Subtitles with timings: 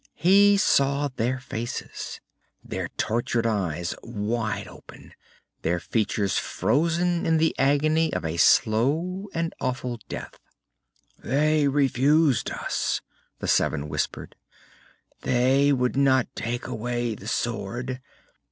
[0.17, 2.21] He saw their faces,
[2.63, 5.13] their tortured eyes wide open,
[5.61, 10.39] their features frozen in the agony of a slow and awful death.
[11.19, 13.01] "They refused us,"
[13.37, 14.35] the seven whispered.
[15.21, 18.01] "They would not take away the sword.